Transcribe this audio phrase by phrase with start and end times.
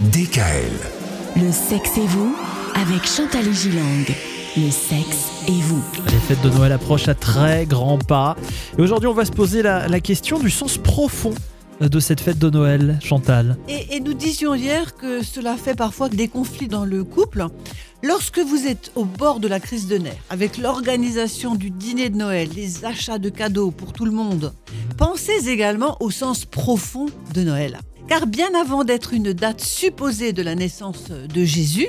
[0.00, 0.70] DKL.
[1.34, 2.32] Le sexe et vous
[2.76, 4.04] avec Chantal Gilang.
[4.56, 5.82] Le sexe et vous.
[6.06, 8.36] Les fêtes de Noël approchent à très grands pas.
[8.78, 11.34] Et aujourd'hui, on va se poser la, la question du sens profond
[11.80, 13.56] de cette fête de Noël, Chantal.
[13.68, 17.46] Et, et nous disions hier que cela fait parfois des conflits dans le couple.
[18.04, 22.16] Lorsque vous êtes au bord de la crise de nerfs, avec l'organisation du dîner de
[22.16, 24.52] Noël, les achats de cadeaux pour tout le monde,
[24.96, 27.80] pensez également au sens profond de Noël.
[28.08, 31.88] Car bien avant d'être une date supposée de la naissance de Jésus,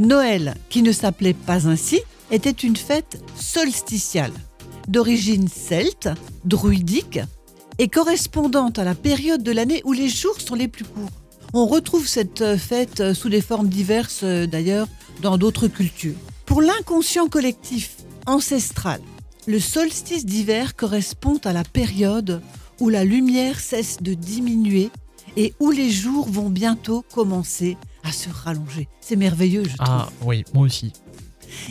[0.00, 2.00] Noël, qui ne s'appelait pas ainsi,
[2.32, 4.32] était une fête solsticiale,
[4.88, 6.08] d'origine celte,
[6.44, 7.20] druidique,
[7.78, 11.10] et correspondante à la période de l'année où les jours sont les plus courts.
[11.54, 14.88] On retrouve cette fête sous des formes diverses d'ailleurs
[15.22, 16.16] dans d'autres cultures.
[16.44, 19.00] Pour l'inconscient collectif ancestral,
[19.46, 22.42] le solstice d'hiver correspond à la période
[22.80, 24.90] où la lumière cesse de diminuer
[25.36, 28.88] et où les jours vont bientôt commencer à se rallonger.
[29.00, 29.86] C'est merveilleux, je trouve.
[29.88, 30.92] Ah oui, moi aussi.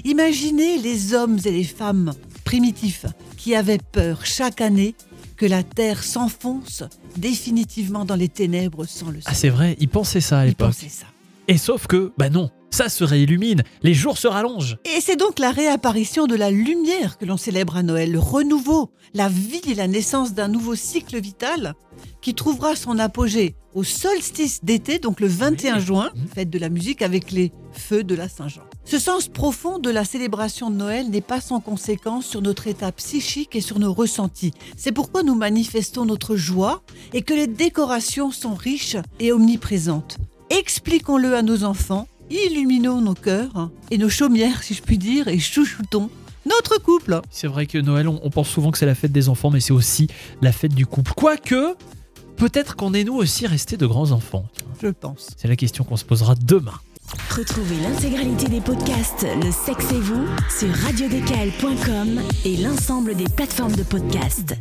[0.03, 3.05] Imaginez les hommes et les femmes primitifs
[3.37, 4.95] qui avaient peur chaque année
[5.37, 6.83] que la Terre s'enfonce
[7.17, 9.39] définitivement dans les ténèbres sans le Ah soleil.
[9.39, 10.67] c'est vrai, ils pensaient ça à Ils l'époque.
[10.67, 11.07] pensaient ça.
[11.47, 14.77] Et sauf que, bah non, ça se réillumine, les jours se rallongent.
[14.85, 18.91] Et c'est donc la réapparition de la lumière que l'on célèbre à Noël, le renouveau,
[19.13, 21.73] la vie et la naissance d'un nouveau cycle vital
[22.21, 25.81] qui trouvera son apogée au solstice d'été, donc le 21 Oui.
[25.81, 26.27] juin, Mhm.
[26.33, 28.61] fête de la musique avec les feux de la Saint-Jean.
[28.85, 32.91] Ce sens profond de la célébration de Noël n'est pas sans conséquence sur notre état
[32.91, 34.51] psychique et sur nos ressentis.
[34.77, 36.81] C'est pourquoi nous manifestons notre joie
[37.13, 40.17] et que les décorations sont riches et omniprésentes.
[40.51, 45.39] Expliquons-le à nos enfants, illuminons nos cœurs et nos chaumières, si je puis dire, et
[45.39, 46.09] chouchoutons
[46.45, 47.21] notre couple.
[47.29, 49.59] C'est vrai que Noël, on, on pense souvent que c'est la fête des enfants, mais
[49.59, 50.07] c'est aussi
[50.41, 51.13] la fête du couple.
[51.13, 51.75] Quoique,
[52.35, 54.45] peut-être qu'on est nous aussi restés de grands enfants.
[54.81, 55.29] Je pense.
[55.37, 56.79] C'est la question qu'on se posera demain.
[57.29, 63.83] Retrouvez l'intégralité des podcasts Le sexe et vous sur radiodécal.com et l'ensemble des plateformes de
[63.83, 64.55] podcasts.